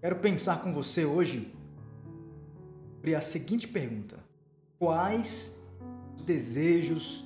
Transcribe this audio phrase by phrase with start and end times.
[0.00, 1.52] Quero pensar com você hoje
[2.96, 4.18] sobre a seguinte pergunta:
[4.78, 5.58] Quais
[6.16, 7.24] os desejos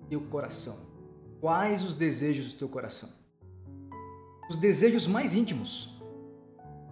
[0.00, 0.76] do teu coração?
[1.40, 3.08] Quais os desejos do teu coração?
[4.48, 6.00] Os desejos mais íntimos.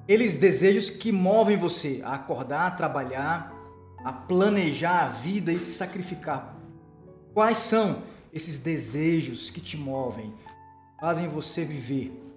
[0.05, 3.53] Aqueles desejos que movem você a acordar, a trabalhar,
[4.05, 6.57] a planejar a vida e se sacrificar.
[7.35, 10.33] Quais são esses desejos que te movem,
[10.99, 12.28] fazem você viver?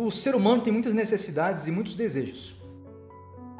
[0.00, 2.54] O ser humano tem muitas necessidades e muitos desejos.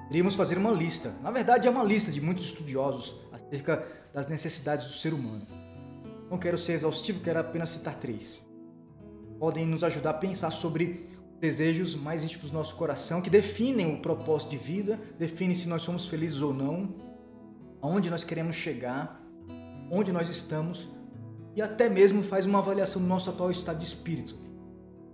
[0.09, 1.13] Iríamos fazer uma lista.
[1.21, 3.85] Na verdade, é uma lista de muitos estudiosos acerca
[4.15, 5.45] das necessidades do ser humano.
[6.31, 8.47] Não quero ser exaustivo, quero apenas citar três.
[9.41, 11.09] Podem nos ajudar a pensar sobre
[11.41, 15.83] desejos mais íntimos do nosso coração, que definem o propósito de vida, definem se nós
[15.83, 16.95] somos felizes ou não,
[17.83, 19.21] aonde nós queremos chegar,
[19.91, 20.87] onde nós estamos
[21.57, 24.47] e até mesmo faz uma avaliação do nosso atual estado de espírito.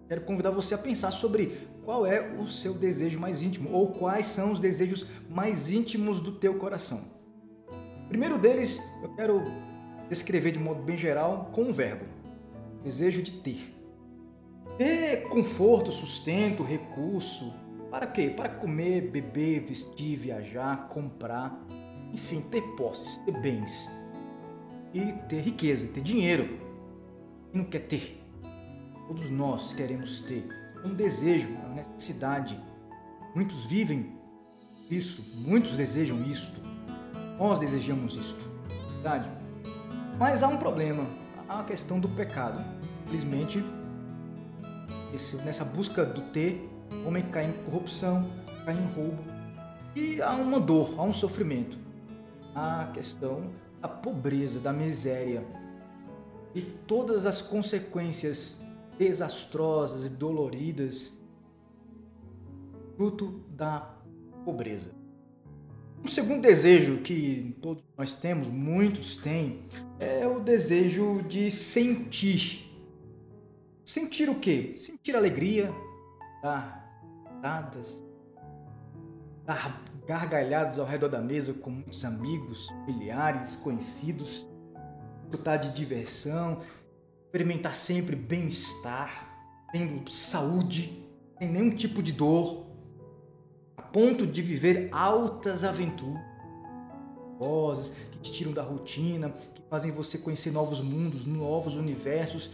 [0.09, 4.27] Quero convidar você a pensar sobre qual é o seu desejo mais íntimo ou quais
[4.27, 7.03] são os desejos mais íntimos do teu coração.
[8.05, 9.43] O primeiro deles eu quero
[10.09, 12.05] descrever de modo bem geral com um verbo:
[12.83, 13.75] desejo de ter.
[14.77, 17.55] Ter conforto, sustento, recurso.
[17.91, 18.29] Para quê?
[18.29, 21.65] Para comer, beber, vestir, viajar, comprar.
[22.13, 23.89] Enfim, ter posses, ter bens.
[24.93, 26.47] E ter riqueza, ter dinheiro.
[27.51, 28.24] Quem não quer ter?
[29.07, 30.49] Todos nós queremos ter.
[30.85, 32.59] Um desejo, uma necessidade.
[33.35, 34.19] Muitos vivem
[34.91, 36.61] isso, muitos desejam isto.
[37.39, 38.45] Nós desejamos isto.
[38.95, 39.29] Verdade?
[40.19, 41.07] Mas há um problema,
[41.49, 42.63] há a questão do pecado.
[43.05, 43.65] Infelizmente,
[45.45, 46.69] nessa busca do ter,
[47.05, 48.31] o homem cai em corrupção,
[48.65, 49.23] cai em roubo.
[49.95, 51.77] E há uma dor, há um sofrimento.
[52.55, 55.45] Há a questão da pobreza, da miséria.
[56.55, 58.59] E todas as consequências
[58.99, 61.13] desastrosas e doloridas,
[62.97, 63.81] fruto da
[64.45, 64.93] pobreza.
[66.05, 69.65] Um segundo desejo que todos nós temos, muitos têm,
[69.99, 72.65] é o desejo de sentir
[73.85, 74.73] Sentir o quê?
[74.75, 75.71] Sentir alegria,
[76.43, 76.91] dar
[77.43, 78.03] dadas,
[79.45, 84.47] dar gargalhadas ao redor da mesa com muitos amigos, familiares, conhecidos,
[85.25, 86.61] desfrutar de diversão,
[87.35, 89.29] experimentar sempre bem-estar,
[89.73, 91.05] tendo saúde,
[91.37, 92.65] sem nenhum tipo de dor,
[93.77, 96.23] a ponto de viver altas aventuras,
[98.13, 102.53] que te tiram da rotina, que fazem você conhecer novos mundos, novos universos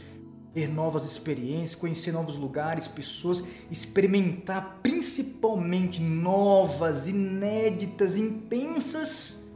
[0.55, 9.49] ter novas experiências, conhecer novos lugares, pessoas, experimentar principalmente novas, inéditas, intensas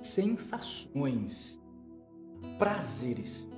[0.00, 1.60] sensações,
[2.58, 3.48] prazeres.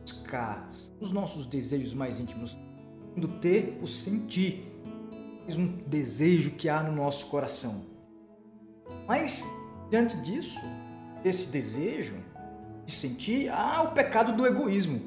[0.00, 0.68] Buscar
[1.00, 2.56] os nossos desejos mais íntimos,
[3.16, 4.64] do ter o sentir,
[5.50, 7.86] um desejo que há no nosso coração.
[9.06, 9.46] Mas
[9.90, 10.58] diante disso,
[11.22, 12.14] desse desejo,
[12.84, 15.00] de sentir, há o pecado do egoísmo,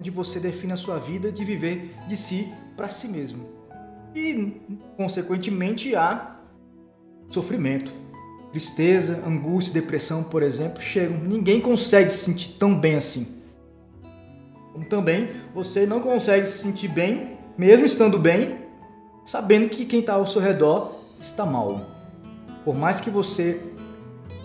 [0.00, 3.48] de você define a sua vida de viver de si para si mesmo.
[4.14, 4.60] E,
[4.96, 6.40] consequentemente, há
[7.28, 7.92] sofrimento,
[8.50, 11.18] tristeza, angústia, depressão, por exemplo, chegam.
[11.18, 13.39] Ninguém consegue se sentir tão bem assim.
[14.72, 18.58] Como também você não consegue se sentir bem, mesmo estando bem,
[19.24, 21.80] sabendo que quem está ao seu redor está mal.
[22.64, 23.60] Por mais que você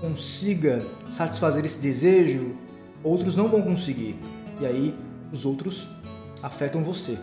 [0.01, 2.55] consiga satisfazer esse desejo,
[3.03, 4.17] outros não vão conseguir.
[4.59, 4.95] E aí
[5.31, 5.89] os outros
[6.41, 7.17] afetam você.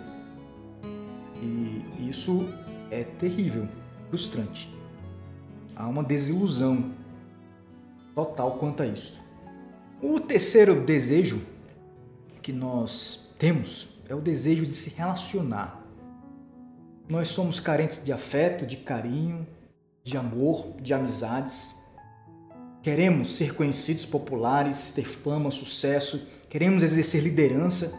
[1.42, 2.48] E isso
[2.90, 3.66] é terrível,
[4.08, 4.72] frustrante.
[5.74, 6.92] Há uma desilusão
[8.14, 9.20] total quanto a isso.
[10.00, 11.40] O terceiro desejo
[12.42, 15.80] que nós temos é o desejo de se relacionar.
[17.08, 19.47] Nós somos carentes de afeto, de carinho,
[20.03, 21.75] de amor, de amizades.
[22.82, 27.92] Queremos ser conhecidos, populares, ter fama, sucesso, queremos exercer liderança,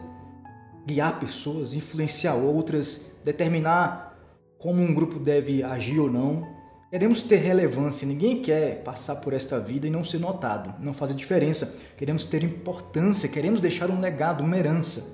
[0.86, 4.14] guiar pessoas, influenciar outras, determinar
[4.58, 6.53] como um grupo deve agir ou não.
[6.94, 11.14] Queremos ter relevância, ninguém quer passar por esta vida e não ser notado, não fazer
[11.14, 11.76] diferença.
[11.96, 15.04] Queremos ter importância, queremos deixar um legado, uma herança.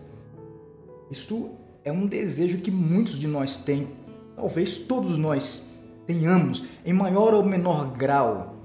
[1.10, 3.88] Isso é um desejo que muitos de nós têm,
[4.36, 5.64] talvez todos nós
[6.06, 8.56] tenhamos, em maior ou menor grau.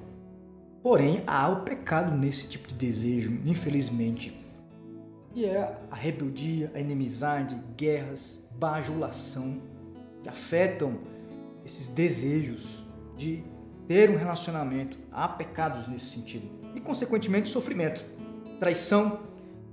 [0.84, 4.38] Porém, há o pecado nesse tipo de desejo, infelizmente.
[5.34, 9.62] E é a rebeldia, a inimizade, guerras, bajulação,
[10.22, 10.96] que afetam
[11.66, 12.84] esses desejos
[13.16, 13.44] de
[13.88, 14.98] ter um relacionamento.
[15.12, 16.48] Há pecados nesse sentido.
[16.76, 18.04] E, consequentemente, sofrimento.
[18.60, 19.20] Traição,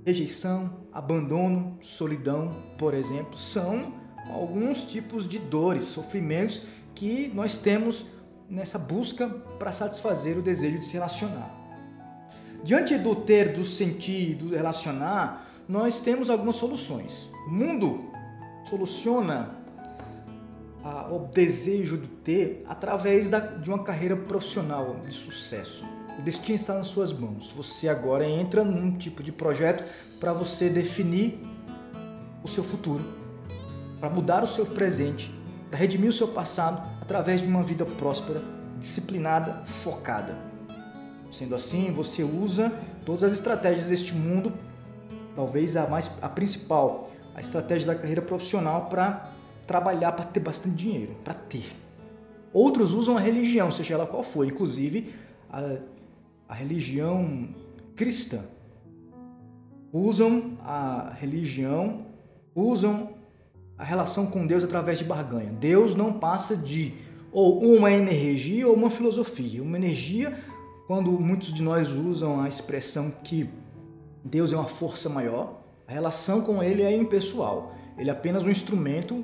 [0.05, 3.93] rejeição, abandono, solidão, por exemplo, são
[4.29, 6.61] alguns tipos de dores, sofrimentos
[6.95, 8.05] que nós temos
[8.49, 11.51] nessa busca para satisfazer o desejo de se relacionar.
[12.63, 17.29] Diante do ter, do sentir, do relacionar, nós temos algumas soluções.
[17.47, 18.11] O mundo
[18.69, 19.62] soluciona
[20.83, 25.83] a, o desejo do ter através da, de uma carreira profissional de sucesso.
[26.19, 27.51] O destino está nas suas mãos.
[27.55, 29.83] Você agora entra num tipo de projeto
[30.19, 31.39] para você definir
[32.43, 33.03] o seu futuro,
[33.99, 35.33] para mudar o seu presente,
[35.69, 38.41] para redimir o seu passado através de uma vida próspera,
[38.77, 40.37] disciplinada, focada.
[41.31, 42.71] Sendo assim, você usa
[43.05, 44.53] todas as estratégias deste mundo,
[45.35, 49.27] talvez a mais a principal, a estratégia da carreira profissional para
[49.65, 51.65] trabalhar para ter bastante dinheiro, para ter.
[52.53, 55.13] Outros usam a religião, seja ela qual for, inclusive
[55.49, 55.77] a,
[56.47, 57.49] a religião
[57.95, 58.43] cristã.
[59.91, 62.05] Usam a religião,
[62.55, 63.09] usam
[63.77, 65.51] a relação com Deus através de barganha.
[65.51, 66.93] Deus não passa de
[67.31, 69.61] ou uma energia ou uma filosofia.
[69.61, 70.37] Uma energia,
[70.87, 73.49] quando muitos de nós usam a expressão que
[74.23, 77.73] Deus é uma força maior, a relação com Ele é impessoal.
[77.97, 79.23] Ele é apenas um instrumento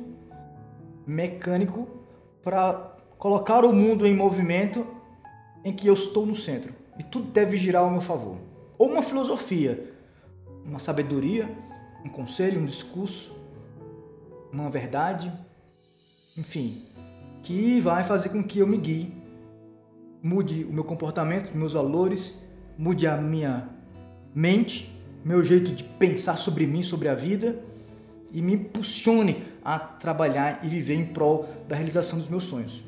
[1.10, 1.88] mecânico
[2.44, 4.86] para colocar o mundo em movimento
[5.66, 8.38] em que eu estou no centro e tudo deve girar ao meu favor.
[8.78, 9.92] Ou uma filosofia,
[10.64, 11.50] uma sabedoria,
[12.06, 13.36] um conselho, um discurso,
[14.54, 15.32] uma verdade,
[16.38, 16.82] enfim,
[17.42, 19.14] que vai fazer com que eu me guie,
[20.22, 22.38] mude o meu comportamento, meus valores,
[22.78, 23.68] mude a minha
[24.34, 24.96] mente,
[25.26, 27.62] meu jeito de pensar sobre mim, sobre a vida
[28.32, 32.83] e me impulsione a trabalhar e viver em prol da realização dos meus sonhos.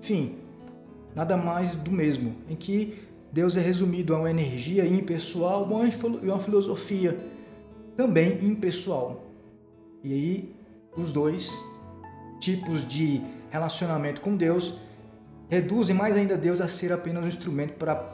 [0.00, 0.34] Enfim,
[1.14, 2.98] nada mais do mesmo, em que
[3.30, 5.68] Deus é resumido a uma energia impessoal
[6.20, 7.16] e uma filosofia
[7.96, 9.22] também impessoal.
[10.02, 10.54] E aí,
[10.96, 11.52] os dois
[12.40, 14.74] tipos de relacionamento com Deus
[15.48, 18.12] reduzem mais ainda Deus a ser apenas um instrumento para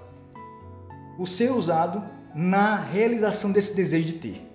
[1.18, 4.49] o ser usado na realização desse desejo de ter.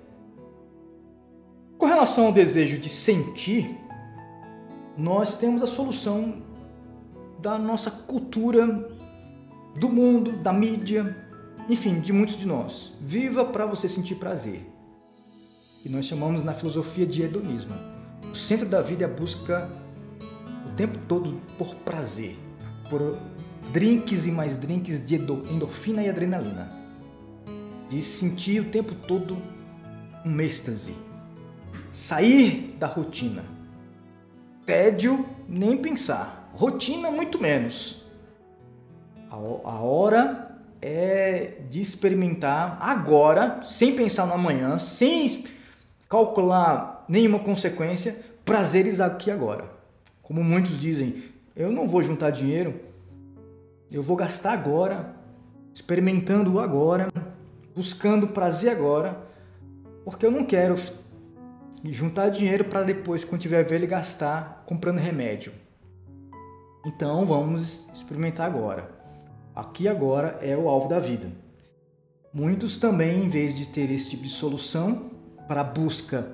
[1.78, 3.78] Com relação ao desejo de sentir,
[4.98, 6.42] nós temos a solução
[7.40, 8.66] da nossa cultura,
[9.78, 11.16] do mundo, da mídia,
[11.70, 12.94] enfim, de muitos de nós.
[13.02, 14.66] Viva para você sentir prazer.
[15.84, 17.74] E nós chamamos na filosofia de hedonismo.
[18.32, 19.70] O centro da vida é a busca
[20.66, 22.38] o tempo todo por prazer,
[22.90, 23.18] por
[23.72, 26.72] drinks e mais drinks de endorfina e adrenalina.
[27.90, 29.38] De sentir o tempo todo
[30.26, 30.96] um êxtase,
[31.92, 33.44] sair da rotina.
[34.66, 36.52] Tédio, nem pensar.
[36.54, 38.04] Rotina, muito menos.
[39.30, 45.46] A hora é de experimentar agora, sem pensar no amanhã, sem
[46.10, 49.66] calcular nenhuma consequência, prazeres aqui agora.
[50.22, 51.24] Como muitos dizem,
[51.56, 52.80] eu não vou juntar dinheiro,
[53.92, 55.14] eu vou gastar agora,
[55.74, 57.10] experimentando agora,
[57.76, 59.22] buscando prazer agora,
[60.04, 60.76] porque eu não quero
[61.84, 65.52] e juntar dinheiro para depois, quando tiver velho, gastar comprando remédio.
[66.86, 68.90] Então vamos experimentar agora.
[69.56, 71.32] Aqui agora é o alvo da vida.
[72.34, 75.12] Muitos também, em vez de ter esse tipo de solução
[75.48, 76.28] para a busca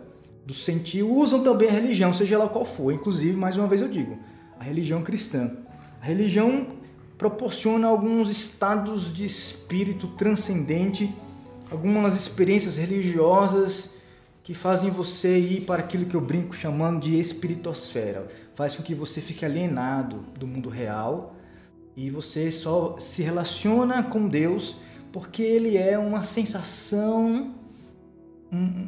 [0.45, 2.91] do sentir, usam também a religião, seja ela qual for.
[2.91, 4.17] Inclusive, mais uma vez eu digo,
[4.59, 5.51] a religião cristã.
[6.01, 6.67] A religião
[7.17, 11.13] proporciona alguns estados de espírito transcendente,
[11.69, 13.91] algumas experiências religiosas
[14.43, 18.27] que fazem você ir para aquilo que eu brinco chamando de espiritosfera.
[18.55, 21.35] Faz com que você fique alienado do mundo real
[21.95, 24.77] e você só se relaciona com Deus
[25.11, 27.53] porque Ele é uma sensação,
[28.51, 28.87] um,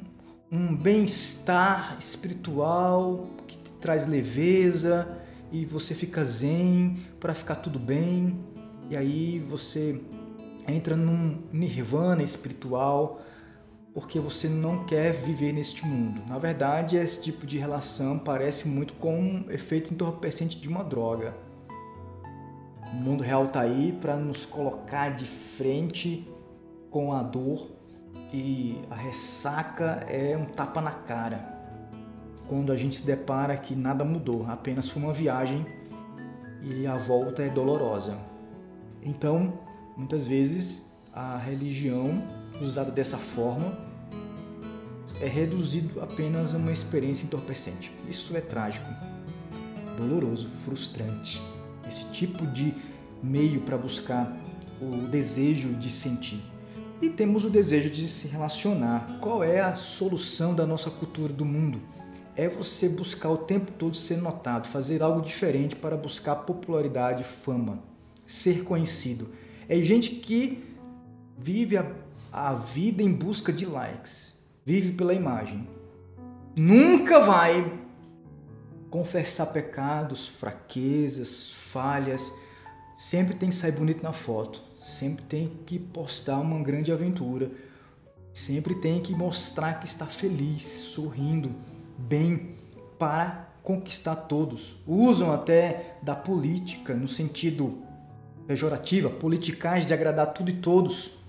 [0.51, 5.17] um bem-estar espiritual que te traz leveza
[5.51, 8.39] e você fica zen para ficar tudo bem.
[8.89, 10.01] E aí você
[10.67, 13.22] entra num nirvana espiritual
[13.93, 16.21] porque você não quer viver neste mundo.
[16.27, 21.35] Na verdade, esse tipo de relação parece muito com um efeito entorpecente de uma droga.
[22.91, 26.27] O mundo real está aí para nos colocar de frente
[26.89, 27.71] com a dor
[28.31, 31.53] e a ressaca é um tapa na cara.
[32.47, 35.65] Quando a gente se depara que nada mudou, apenas foi uma viagem
[36.61, 38.17] e a volta é dolorosa.
[39.01, 39.53] Então,
[39.95, 42.23] muitas vezes a religião
[42.61, 43.77] usada dessa forma
[45.21, 47.91] é reduzido apenas a uma experiência entorpecente.
[48.09, 48.85] Isso é trágico,
[49.97, 51.41] doloroso, frustrante.
[51.87, 52.73] Esse tipo de
[53.21, 54.35] meio para buscar
[54.81, 56.41] o desejo de sentir.
[57.01, 59.19] E temos o desejo de se relacionar.
[59.21, 61.81] Qual é a solução da nossa cultura do mundo?
[62.35, 67.79] é você buscar o tempo todo ser notado, fazer algo diferente para buscar popularidade, fama,
[68.25, 69.29] ser conhecido.
[69.69, 70.63] É gente que
[71.37, 71.85] vive a,
[72.33, 74.35] a vida em busca de likes,
[74.65, 75.69] vive pela imagem.
[76.55, 77.79] Nunca vai
[78.89, 82.33] confessar pecados, fraquezas, falhas.
[82.97, 87.51] Sempre tem que sair bonito na foto, sempre tem que postar uma grande aventura,
[88.33, 91.51] sempre tem que mostrar que está feliz, sorrindo
[91.99, 92.55] bem
[92.97, 94.77] para conquistar todos.
[94.87, 97.77] Usam até da política no sentido
[98.47, 101.22] pejorativa, politicagem de agradar tudo e todos,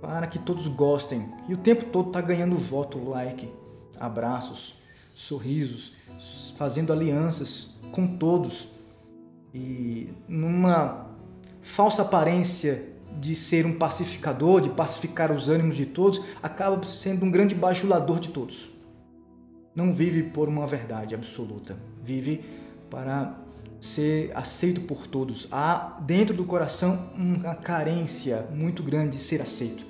[0.00, 1.28] para que todos gostem.
[1.48, 3.50] E o tempo todo está ganhando voto, like,
[3.98, 4.76] abraços,
[5.14, 5.94] sorrisos,
[6.56, 8.72] fazendo alianças com todos.
[9.54, 11.06] E numa
[11.62, 17.30] falsa aparência de ser um pacificador, de pacificar os ânimos de todos, acaba sendo um
[17.30, 18.76] grande bajulador de todos
[19.76, 22.42] não vive por uma verdade absoluta, vive
[22.88, 23.36] para
[23.80, 25.48] ser aceito por todos.
[25.50, 29.84] Há dentro do coração uma carência muito grande de ser aceito.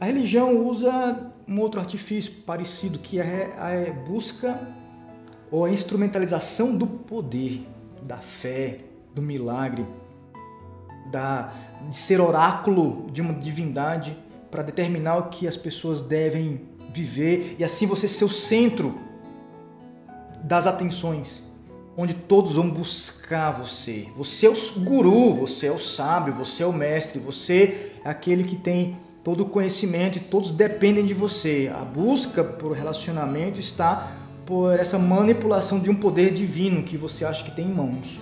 [0.00, 4.60] A religião usa um outro artifício parecido, que é a busca
[5.50, 7.66] ou a instrumentalização do poder,
[8.02, 8.80] da fé,
[9.14, 9.86] do milagre,
[11.10, 11.52] da,
[11.88, 14.16] de ser oráculo de uma divindade
[14.50, 18.98] para determinar o que as pessoas devem viver e assim você ser o centro
[20.42, 21.42] das atenções,
[21.96, 24.08] onde todos vão buscar você.
[24.16, 28.44] Você é o guru, você é o sábio, você é o mestre, você é aquele
[28.44, 31.72] que tem todo o conhecimento e todos dependem de você.
[31.74, 34.12] A busca por relacionamento está
[34.44, 38.18] por essa manipulação de um poder divino que você acha que tem em mãos.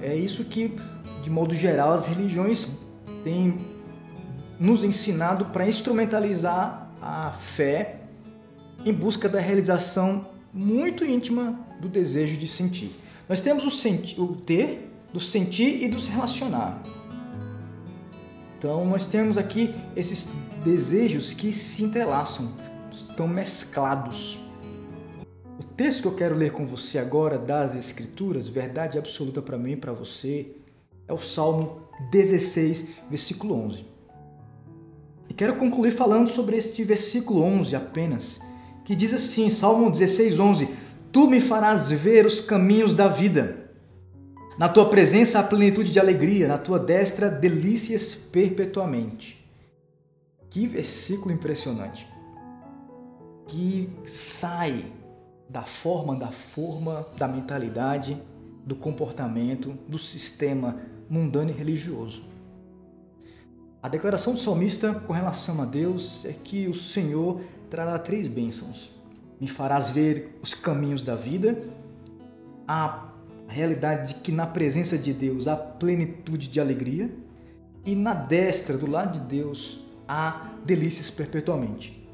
[0.00, 0.76] É isso que,
[1.22, 2.68] de modo geral, as religiões
[3.24, 3.58] têm
[4.58, 7.96] nos ensinado para instrumentalizar a fé
[8.84, 12.90] em busca da realização muito íntima do desejo de sentir.
[13.28, 16.82] Nós temos o, senti o ter, do sentir e do se relacionar.
[18.58, 20.28] Então nós temos aqui esses
[20.64, 22.52] desejos que se entrelaçam,
[22.92, 24.38] estão mesclados.
[25.58, 29.72] O texto que eu quero ler com você agora das Escrituras, verdade absoluta para mim
[29.72, 30.56] e para você,
[31.08, 33.84] é o Salmo 16, versículo 11.
[35.28, 38.40] E quero concluir falando sobre este versículo 11 apenas
[38.84, 40.68] que diz assim, Salmo 16, 11:
[41.12, 43.70] Tu me farás ver os caminhos da vida.
[44.58, 49.42] Na tua presença há plenitude de alegria, na tua destra delícias perpetuamente.
[50.50, 52.06] Que versículo impressionante.
[53.46, 54.84] Que sai
[55.48, 58.20] da forma, da forma, da mentalidade,
[58.64, 60.76] do comportamento, do sistema
[61.08, 62.22] mundano e religioso.
[63.82, 68.90] A declaração do salmista com relação a Deus é que o Senhor trará três bênçãos.
[69.40, 71.62] Me farás ver os caminhos da vida,
[72.68, 73.08] a
[73.48, 77.10] realidade de que na presença de Deus há plenitude de alegria
[77.84, 82.06] e na destra, do lado de Deus, há delícias perpetuamente.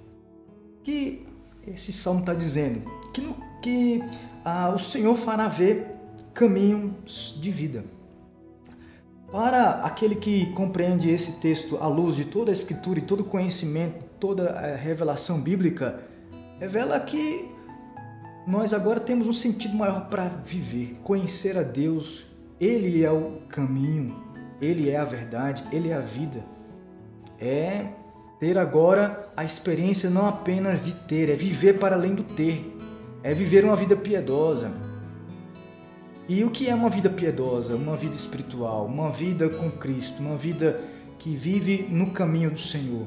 [0.84, 1.26] Que
[1.66, 2.82] esse salmo está dizendo
[3.12, 4.02] que, que
[4.44, 5.88] ah, o Senhor fará ver
[6.32, 7.84] caminhos de vida.
[9.32, 13.25] Para aquele que compreende esse texto à luz de toda a Escritura e todo o
[13.25, 16.00] conhecimento toda a revelação bíblica
[16.58, 17.50] revela que
[18.46, 22.26] nós agora temos um sentido maior para viver, conhecer a Deus.
[22.61, 24.16] Ele é o caminho,
[24.61, 26.44] ele é a verdade, ele é a vida.
[27.38, 27.87] É
[28.38, 32.76] ter agora a experiência não apenas de ter, é viver para além do ter,
[33.23, 34.70] é viver uma vida piedosa.
[36.28, 37.76] E o que é uma vida piedosa?
[37.76, 40.80] Uma vida espiritual, uma vida com Cristo, uma vida
[41.18, 43.06] que vive no caminho do Senhor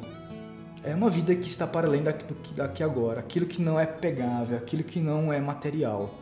[0.84, 4.58] é uma vida que está para além daqui, daqui agora, aquilo que não é pegável,
[4.58, 6.14] aquilo que não é material.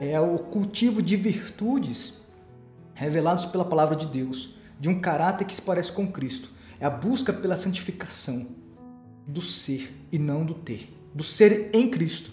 [0.00, 2.20] É o cultivo de virtudes
[2.94, 6.50] revelados pela palavra de Deus, de um caráter que se parece com Cristo.
[6.80, 8.46] É a busca pela santificação
[9.26, 12.30] do ser e não do ter, do ser em Cristo,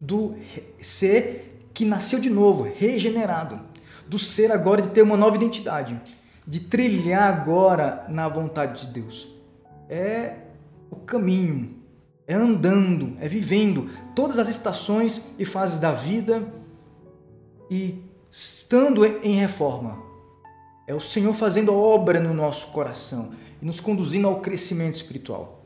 [0.00, 0.36] do
[0.80, 3.58] ser que nasceu de novo, regenerado,
[4.06, 5.98] do ser agora de ter uma nova identidade,
[6.46, 9.28] de trilhar agora na vontade de Deus.
[9.88, 10.41] É
[10.92, 11.74] o caminho,
[12.26, 16.46] é andando, é vivendo todas as estações e fases da vida
[17.70, 19.98] e estando em reforma.
[20.86, 23.30] É o Senhor fazendo a obra no nosso coração
[23.60, 25.64] e nos conduzindo ao crescimento espiritual.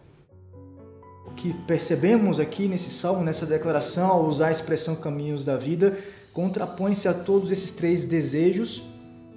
[1.27, 5.99] O que percebemos aqui nesse salmo, nessa declaração, ao usar a expressão caminhos da vida,
[6.33, 8.85] contrapõe-se a todos esses três desejos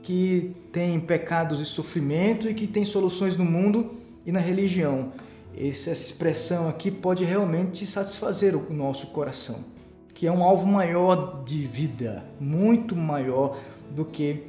[0.03, 3.91] que têm pecados e sofrimento e que têm soluções no mundo
[4.25, 5.11] e na religião
[5.57, 9.63] essa expressão aqui pode realmente satisfazer o nosso coração,
[10.13, 13.57] que é um alvo maior de vida, muito maior
[13.91, 14.43] do que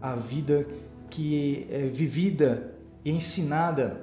[0.00, 0.66] a vida
[1.08, 4.00] que é vivida e ensinada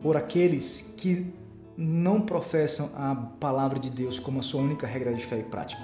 [0.00, 1.26] por aqueles que
[1.76, 5.82] não professam a palavra de Deus como a sua única regra de fé e prática.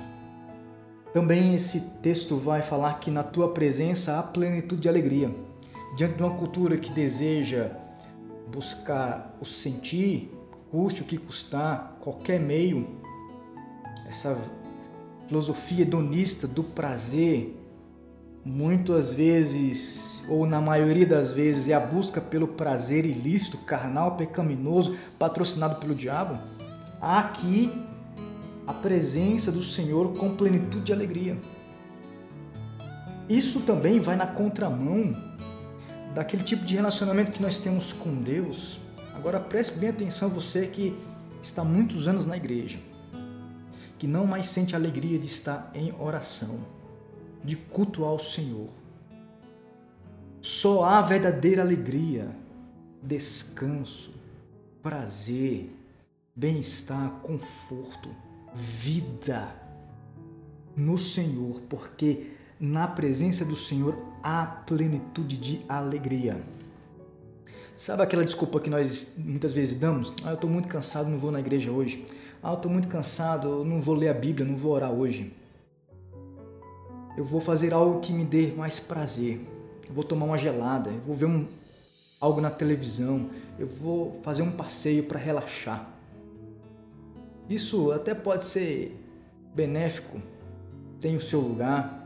[1.13, 5.35] Também esse texto vai falar que na tua presença há plenitude de alegria.
[5.97, 7.73] Diante de uma cultura que deseja
[8.51, 10.33] buscar o sentir,
[10.71, 12.87] custe o que custar, qualquer meio,
[14.07, 14.37] essa
[15.29, 17.57] filosofia hedonista do prazer,
[18.45, 24.97] muitas vezes, ou na maioria das vezes, é a busca pelo prazer ilícito, carnal, pecaminoso,
[25.19, 26.39] patrocinado pelo diabo.
[27.01, 27.73] Há aqui
[28.67, 31.39] a presença do Senhor com plenitude de alegria.
[33.29, 35.13] Isso também vai na contramão
[36.15, 38.79] daquele tipo de relacionamento que nós temos com Deus.
[39.15, 40.97] Agora preste bem atenção você que
[41.43, 42.79] está muitos anos na igreja,
[43.99, 46.59] que não mais sente a alegria de estar em oração,
[47.45, 48.69] de culto ao Senhor.
[50.41, 52.29] Só há verdadeira alegria,
[53.03, 54.13] descanso,
[54.83, 55.71] prazer,
[56.35, 58.09] bem-estar, conforto,
[58.55, 59.55] vida
[60.75, 66.41] no Senhor, porque na presença do Senhor há plenitude de alegria.
[67.75, 70.13] Sabe aquela desculpa que nós muitas vezes damos?
[70.23, 72.05] Ah, eu estou muito cansado, não vou na igreja hoje.
[72.43, 75.33] Ah, eu estou muito cansado, eu não vou ler a Bíblia, não vou orar hoje.
[77.17, 79.41] Eu vou fazer algo que me dê mais prazer.
[79.89, 81.47] Eu vou tomar uma gelada, eu vou ver um,
[82.21, 85.89] algo na televisão, eu vou fazer um passeio para relaxar.
[87.49, 88.95] Isso até pode ser
[89.55, 90.21] benéfico,
[91.01, 92.00] tem o seu lugar,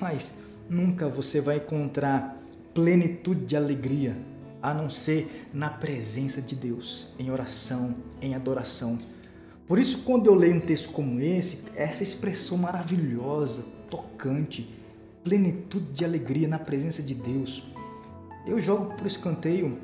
[0.00, 0.38] mas
[0.68, 2.36] nunca você vai encontrar
[2.74, 4.16] plenitude de alegria
[4.62, 8.98] a não ser na presença de Deus, em oração, em adoração.
[9.66, 14.68] Por isso, quando eu leio um texto como esse, essa expressão maravilhosa, tocante,
[15.24, 17.64] plenitude de alegria na presença de Deus,
[18.46, 19.78] eu jogo por escanteio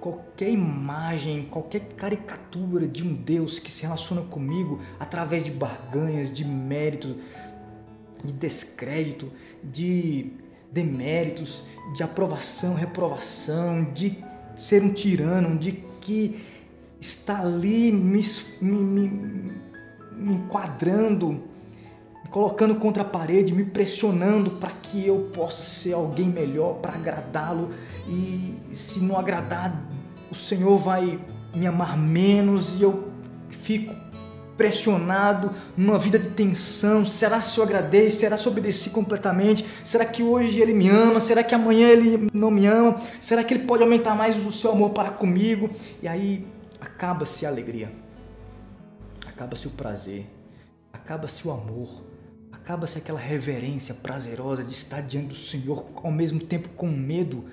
[0.00, 6.44] qualquer imagem, qualquer caricatura de um Deus que se relaciona comigo através de barganhas, de
[6.44, 7.16] mérito,
[8.24, 9.30] de descrédito,
[9.62, 10.32] de
[10.70, 14.18] deméritos, de aprovação, reprovação, de
[14.56, 16.40] ser um tirano, de que
[17.00, 18.24] está ali me,
[18.60, 19.08] me, me,
[20.16, 26.28] me enquadrando, me colocando contra a parede, me pressionando para que eu possa ser alguém
[26.28, 27.70] melhor, para agradá-lo.
[28.08, 29.80] E se não agradar,
[30.30, 31.20] o Senhor vai
[31.54, 33.08] me amar menos e eu
[33.48, 33.94] fico
[34.58, 37.06] pressionado, numa vida de tensão.
[37.06, 38.10] Será se eu agradei?
[38.10, 39.64] Será se eu obedeci completamente?
[39.84, 41.20] Será que hoje ele me ama?
[41.20, 43.00] Será que amanhã ele não me ama?
[43.20, 45.70] Será que ele pode aumentar mais o seu amor para comigo?
[46.02, 46.44] E aí
[46.80, 47.90] acaba-se a alegria,
[49.24, 50.26] acaba-se o prazer,
[50.92, 52.02] acaba-se o amor,
[52.50, 57.44] acaba-se aquela reverência prazerosa de estar diante do Senhor ao mesmo tempo com medo,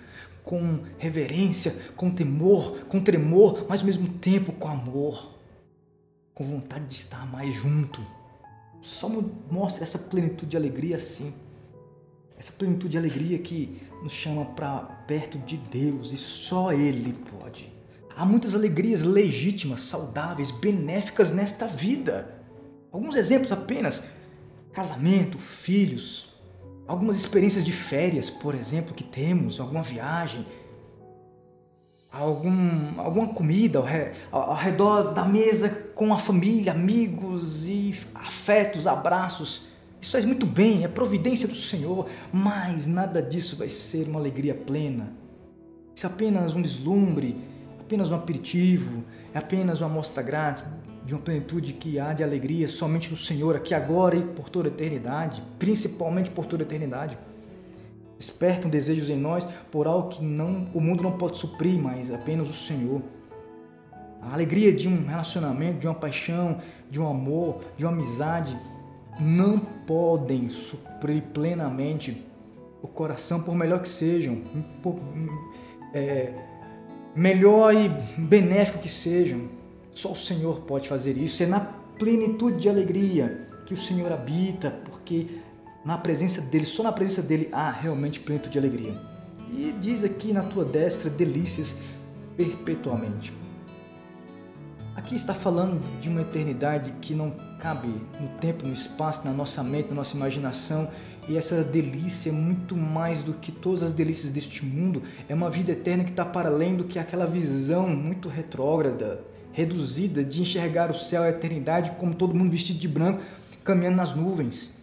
[0.44, 5.35] com reverência, com temor, com tremor, mas ao mesmo tempo com amor
[6.36, 8.06] com vontade de estar mais junto.
[8.82, 9.10] Só
[9.50, 11.34] mostra essa plenitude de alegria assim.
[12.38, 17.74] Essa plenitude de alegria que nos chama para perto de Deus e só Ele pode.
[18.15, 22.43] Há muitas alegrias legítimas, saudáveis, benéficas nesta vida.
[22.91, 24.04] Alguns exemplos apenas:
[24.74, 26.36] casamento, filhos,
[26.86, 30.45] algumas experiências de férias, por exemplo, que temos, alguma viagem,
[32.15, 38.88] algum, alguma comida ao, re, ao, redor da mesa com a família, amigos e afetos,
[38.88, 39.67] abraços.
[39.99, 44.54] Isso faz muito bem, é providência do Senhor, mas nada disso vai ser uma alegria
[44.54, 45.12] plena.
[45.95, 47.38] Isso é apenas um deslumbre,
[47.80, 50.65] apenas um aperitivo, é apenas uma amostra grátis
[51.06, 54.69] de uma plenitude que há de alegria somente no Senhor, aqui agora e por toda
[54.69, 57.17] a eternidade, principalmente por toda a eternidade
[58.17, 62.49] despertam desejos em nós por algo que não, o mundo não pode suprir, mas apenas
[62.49, 63.01] o Senhor.
[64.21, 66.58] A alegria de um relacionamento, de uma paixão,
[66.89, 68.58] de um amor, de uma amizade,
[69.19, 72.25] não podem suprir plenamente
[72.82, 74.41] o coração, por melhor que sejam,
[74.82, 74.97] por,
[75.93, 76.34] é,
[77.15, 79.47] melhor e benéfico que sejam.
[79.93, 81.41] Só o Senhor pode fazer isso.
[81.43, 85.28] É na plenitude de alegria que o Senhor habita, porque
[85.86, 88.93] na presença dele, só na presença dele há realmente plenitude de alegria.
[89.52, 91.76] E diz aqui na tua destra delícias
[92.36, 93.32] perpetuamente.
[94.95, 97.88] Aqui está falando de uma eternidade que não cabe
[98.19, 100.89] no tempo, no espaço, na nossa mente, na nossa imaginação.
[101.28, 105.04] E essa delícia é muito mais do que todas as delícias deste mundo.
[105.30, 109.21] É uma vida eterna que está para além do que aquela visão muito retrógrada,
[109.52, 113.21] reduzida de enxergar o céu e a eternidade como todo mundo vestido de branco,
[113.63, 114.75] caminhando nas nuvens.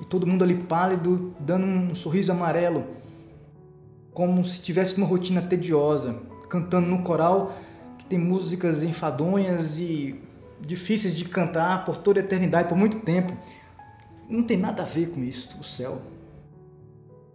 [0.00, 2.84] E todo mundo ali pálido, dando um sorriso amarelo,
[4.12, 6.16] como se tivesse uma rotina tediosa,
[6.48, 7.54] cantando no coral
[7.98, 10.20] que tem músicas enfadonhas e
[10.60, 13.36] difíceis de cantar por toda a eternidade, por muito tempo.
[14.28, 16.00] Não tem nada a ver com isso, o céu.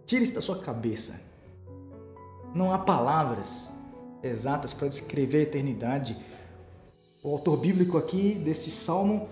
[0.06, 1.20] Tire isso da sua cabeça.
[2.54, 3.72] Não há palavras
[4.22, 6.16] exatas para descrever a eternidade.
[7.22, 9.28] O autor bíblico aqui deste salmo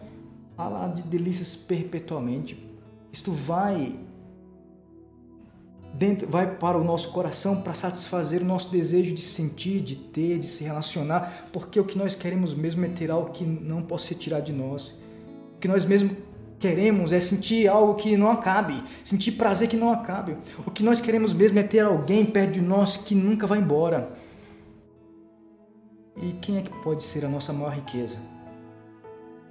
[0.56, 2.67] fala de delícias perpetuamente.
[3.12, 3.98] Isto vai
[5.94, 10.38] dentro, vai para o nosso coração para satisfazer o nosso desejo de sentir, de ter,
[10.38, 14.08] de se relacionar, porque o que nós queremos mesmo é ter algo que não possa
[14.08, 14.94] ser tirado de nós.
[15.56, 16.16] O que nós mesmo
[16.58, 20.36] queremos é sentir algo que não acabe, sentir prazer que não acabe.
[20.66, 24.12] O que nós queremos mesmo é ter alguém perto de nós que nunca vai embora.
[26.20, 28.18] E quem é que pode ser a nossa maior riqueza?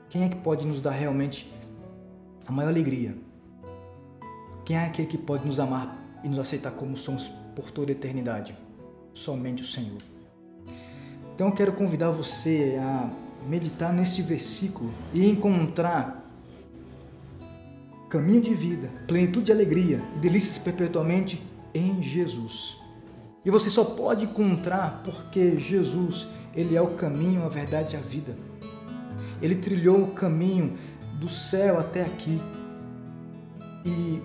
[0.10, 1.52] Quem é que pode nos dar realmente
[2.46, 3.27] a maior alegria?
[4.68, 7.94] Quem é aquele que pode nos amar e nos aceitar como somos por toda a
[7.94, 8.54] eternidade.
[9.14, 10.02] Somente o Senhor.
[11.34, 13.10] Então eu quero convidar você a
[13.48, 16.30] meditar neste versículo e encontrar
[18.10, 21.42] caminho de vida, plenitude de alegria e delícias perpetuamente
[21.74, 22.78] em Jesus.
[23.46, 28.02] E você só pode encontrar porque Jesus, ele é o caminho, a verdade e a
[28.02, 28.36] vida.
[29.42, 30.78] Ele trilhou o caminho
[31.14, 32.38] do céu até aqui
[33.86, 34.22] e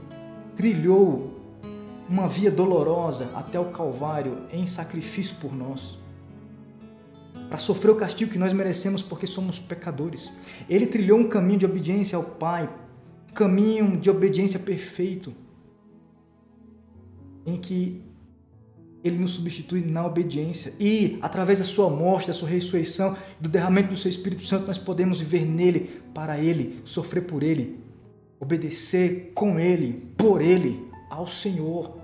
[0.57, 1.43] trilhou
[2.09, 5.99] uma via dolorosa até o Calvário em sacrifício por nós,
[7.49, 10.33] para sofrer o castigo que nós merecemos porque somos pecadores.
[10.69, 12.69] Ele trilhou um caminho de obediência ao Pai,
[13.31, 15.33] um caminho de obediência perfeito,
[17.47, 18.03] em que
[19.03, 20.73] ele nos substitui na obediência.
[20.79, 24.79] E, através da sua morte, da sua ressurreição, do derramamento do seu Espírito Santo, nós
[24.79, 27.82] podemos viver nele, para ele, sofrer por ele,
[28.43, 31.97] obedecer com ele, por ele, ao Senhor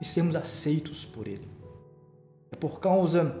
[0.00, 1.46] e sermos aceitos por Ele.
[2.50, 3.40] É por causa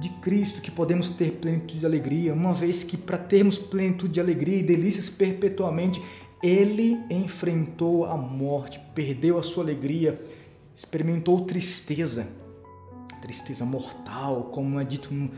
[0.00, 4.20] de Cristo que podemos ter plenitude de alegria, uma vez que para termos plenitude de
[4.20, 6.00] alegria e delícias perpetuamente,
[6.40, 10.22] Ele enfrentou a morte, perdeu a sua alegria,
[10.76, 12.28] experimentou tristeza,
[13.20, 15.28] tristeza mortal, como é dito no,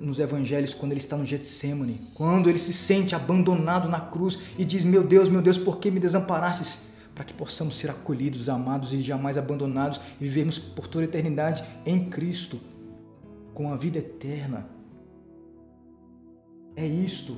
[0.00, 4.64] nos evangelhos quando ele está no Getsemane, quando ele se sente abandonado na cruz e
[4.64, 6.90] diz: Meu Deus, meu Deus, por que me desamparastes?
[7.20, 11.62] para que possamos ser acolhidos, amados e jamais abandonados e vivermos por toda a eternidade
[11.84, 12.58] em Cristo,
[13.52, 14.66] com a vida eterna.
[16.74, 17.36] É isto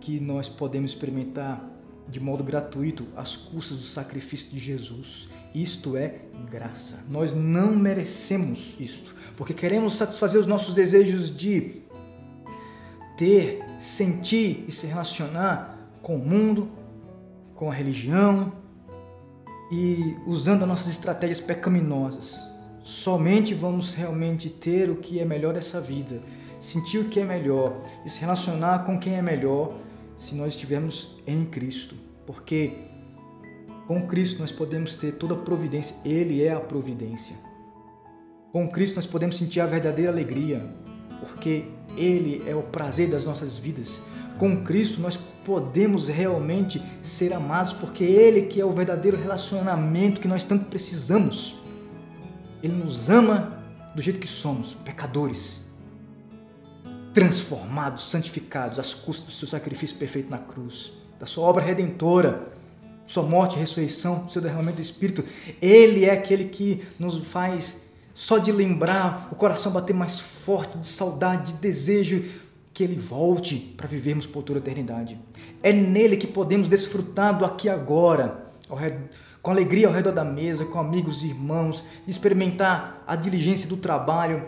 [0.00, 1.64] que nós podemos experimentar
[2.08, 5.28] de modo gratuito às custas do sacrifício de Jesus.
[5.54, 7.04] Isto é graça.
[7.08, 11.82] Nós não merecemos isto, porque queremos satisfazer os nossos desejos de
[13.16, 16.68] ter, sentir e se relacionar com o mundo,
[17.54, 18.52] com a religião,
[19.70, 22.36] e usando as nossas estratégias pecaminosas.
[22.82, 26.20] Somente vamos realmente ter o que é melhor dessa vida,
[26.58, 29.72] sentir o que é melhor e se relacionar com quem é melhor
[30.16, 31.94] se nós estivermos em Cristo.
[32.26, 32.72] Porque
[33.86, 37.47] com Cristo nós podemos ter toda a providência, Ele é a providência.
[38.52, 40.62] Com Cristo nós podemos sentir a verdadeira alegria,
[41.20, 41.64] porque
[41.96, 44.00] Ele é o prazer das nossas vidas.
[44.38, 50.28] Com Cristo nós podemos realmente ser amados, porque Ele que é o verdadeiro relacionamento que
[50.28, 51.56] nós tanto precisamos.
[52.62, 53.62] Ele nos ama
[53.94, 55.60] do jeito que somos, pecadores,
[57.12, 62.52] transformados, santificados, às custas do seu sacrifício perfeito na cruz, da sua obra redentora,
[63.06, 65.24] sua morte e ressurreição, seu derramamento do Espírito.
[65.60, 67.87] Ele é aquele que nos faz,
[68.18, 72.24] só de lembrar, o coração bater mais forte, de saudade, de desejo
[72.74, 75.16] que Ele volte para vivermos por toda a eternidade.
[75.62, 78.44] É nele que podemos desfrutar do aqui e agora,
[79.40, 84.46] com alegria ao redor da mesa, com amigos e irmãos, experimentar a diligência do trabalho,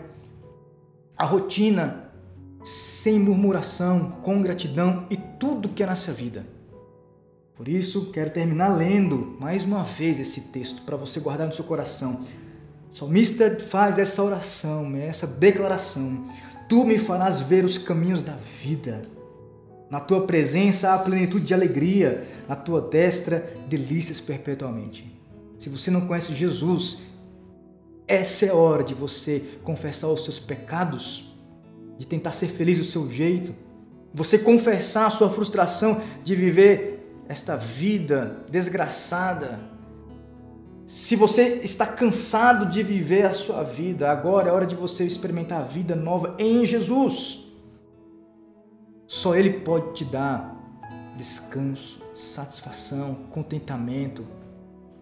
[1.17, 2.11] a rotina
[2.65, 6.45] sem murmuração, com gratidão e tudo que é nessa vida.
[7.55, 11.63] Por isso, quero terminar lendo mais uma vez esse texto para você guardar no seu
[11.63, 12.25] coração.
[12.91, 16.25] O salmista faz essa oração, essa declaração.
[16.67, 19.01] Tu me farás ver os caminhos da vida.
[19.89, 25.09] Na tua presença há plenitude de alegria, na tua destra delícias perpetuamente.
[25.57, 27.03] Se você não conhece Jesus,
[28.07, 31.33] essa é a hora de você confessar os seus pecados,
[31.97, 33.53] de tentar ser feliz do seu jeito,
[34.13, 39.59] você confessar a sua frustração de viver esta vida desgraçada,
[40.91, 45.61] Se você está cansado de viver a sua vida, agora é hora de você experimentar
[45.61, 47.47] a vida nova em Jesus.
[49.07, 50.53] Só Ele pode te dar
[51.15, 54.27] descanso, satisfação, contentamento,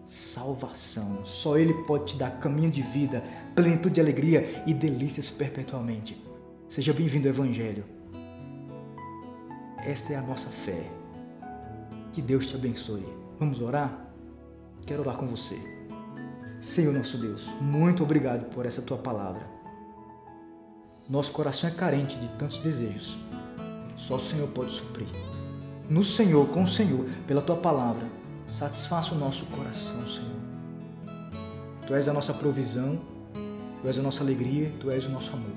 [0.06, 1.24] salvação.
[1.24, 3.24] Só Ele pode te dar caminho de vida,
[3.56, 6.16] plenitude de alegria e delícias perpetuamente.
[6.68, 7.84] Seja bem-vindo ao Evangelho.
[9.78, 10.84] Esta é a nossa fé.
[12.12, 13.04] Que Deus te abençoe.
[13.40, 14.06] Vamos orar?
[14.86, 15.79] Quero orar com você.
[16.60, 19.40] Senhor nosso Deus, muito obrigado por essa tua palavra.
[21.08, 23.16] Nosso coração é carente de tantos desejos.
[23.96, 25.08] Só o Senhor pode suprir.
[25.88, 28.06] No Senhor, com o Senhor, pela tua palavra,
[28.46, 30.28] satisfaça o nosso coração, Senhor.
[31.86, 33.00] Tu és a nossa provisão,
[33.80, 35.56] tu és a nossa alegria, tu és o nosso amor.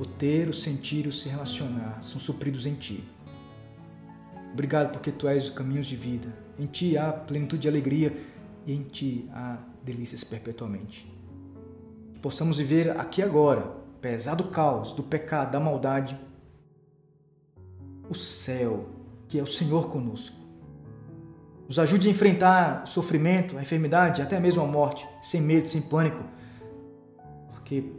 [0.00, 3.04] O ter, o sentir e o se relacionar são supridos em ti.
[4.52, 6.28] Obrigado porque tu és os caminhos de vida.
[6.58, 8.12] Em ti há plenitude de alegria
[8.68, 11.10] e em ti há delícias perpetuamente.
[12.20, 16.20] Possamos viver aqui agora, apesar do caos, do pecado, da maldade,
[18.10, 18.86] o céu,
[19.26, 20.36] que é o Senhor conosco.
[21.66, 25.80] Nos ajude a enfrentar o sofrimento, a enfermidade, até mesmo a morte, sem medo, sem
[25.80, 26.22] pânico.
[27.50, 27.90] Porque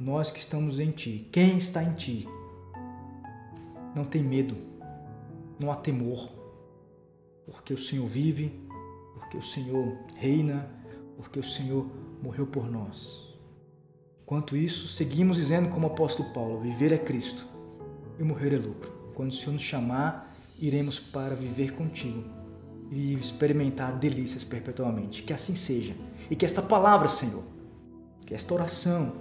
[0.00, 2.26] nós que estamos em Ti, quem está em Ti,
[3.94, 4.56] não tem medo,
[5.60, 6.30] não há temor,
[7.44, 8.61] porque o Senhor vive,
[9.32, 10.68] porque o Senhor reina,
[11.16, 11.86] porque o Senhor
[12.22, 13.22] morreu por nós.
[14.22, 17.46] Enquanto isso, seguimos dizendo como o apóstolo Paulo: viver é Cristo
[18.18, 18.92] e morrer é lucro.
[19.14, 22.22] Quando o Senhor nos chamar, iremos para viver contigo
[22.90, 25.22] e experimentar delícias perpetuamente.
[25.22, 25.94] Que assim seja.
[26.30, 27.42] E que esta palavra, Senhor,
[28.26, 29.14] que esta oração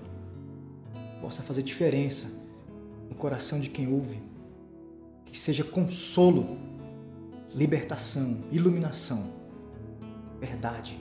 [1.21, 2.27] possa fazer diferença
[3.09, 4.21] no coração de quem ouve.
[5.25, 6.57] Que seja consolo,
[7.55, 9.40] libertação, iluminação
[10.41, 10.97] verdade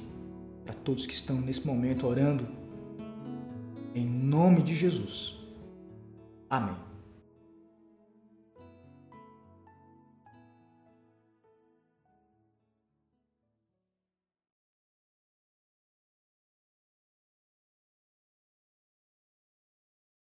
[0.64, 2.46] para todos que estão nesse momento orando.
[3.94, 5.40] Em nome de Jesus.
[6.48, 6.89] Amém.